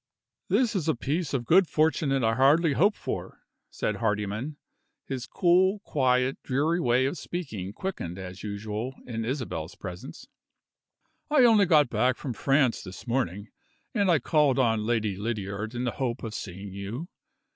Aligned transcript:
"This 0.49 0.75
is 0.75 0.87
a 0.87 0.95
piece 0.95 1.31
of 1.31 1.45
good 1.45 1.67
fortune 1.67 2.09
that 2.09 2.23
I 2.23 2.33
hardly 2.33 2.73
hoped 2.73 2.97
for," 2.97 3.43
said 3.69 3.97
Hardyman, 3.97 4.57
his 5.05 5.27
cool, 5.27 5.77
quiet, 5.83 6.39
dreary 6.41 6.79
way 6.79 7.05
of 7.05 7.19
speaking 7.19 7.71
quickened 7.71 8.17
as 8.17 8.41
usual, 8.41 8.95
in 9.05 9.23
Isabel's 9.25 9.75
presence. 9.75 10.25
"I 11.29 11.43
only 11.43 11.67
got 11.67 11.87
back 11.91 12.17
from 12.17 12.33
France 12.33 12.81
this 12.81 13.05
morning, 13.05 13.51
and 13.93 14.09
I 14.09 14.17
called 14.17 14.57
on 14.57 14.87
Lady 14.87 15.15
Lydiard 15.17 15.75
in 15.75 15.83
the 15.83 15.91
hope 15.91 16.23
of 16.23 16.33
seeing 16.33 16.73
you. 16.73 17.07